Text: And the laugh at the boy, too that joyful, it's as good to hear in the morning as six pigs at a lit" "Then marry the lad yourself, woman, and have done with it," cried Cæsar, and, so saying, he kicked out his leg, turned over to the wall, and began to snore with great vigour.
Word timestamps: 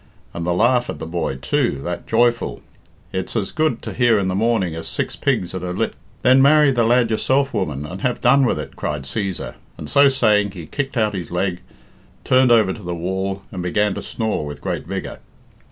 And 0.33 0.47
the 0.47 0.53
laugh 0.55 0.89
at 0.89 0.97
the 0.97 1.05
boy, 1.05 1.35
too 1.35 1.73
that 1.83 2.07
joyful, 2.07 2.61
it's 3.13 3.35
as 3.35 3.51
good 3.51 3.83
to 3.83 3.93
hear 3.93 4.17
in 4.17 4.29
the 4.29 4.33
morning 4.33 4.73
as 4.73 4.87
six 4.87 5.15
pigs 5.15 5.53
at 5.53 5.61
a 5.61 5.69
lit" 5.73 5.95
"Then 6.23 6.41
marry 6.41 6.71
the 6.71 6.85
lad 6.85 7.11
yourself, 7.11 7.53
woman, 7.53 7.85
and 7.85 8.01
have 8.01 8.19
done 8.19 8.43
with 8.43 8.57
it," 8.57 8.75
cried 8.75 9.03
Cæsar, 9.03 9.53
and, 9.77 9.87
so 9.87 10.07
saying, 10.09 10.53
he 10.53 10.65
kicked 10.65 10.97
out 10.97 11.13
his 11.13 11.29
leg, 11.29 11.59
turned 12.23 12.51
over 12.51 12.73
to 12.73 12.81
the 12.81 12.95
wall, 12.95 13.43
and 13.51 13.61
began 13.61 13.93
to 13.93 14.01
snore 14.01 14.43
with 14.43 14.59
great 14.59 14.87
vigour. 14.87 15.19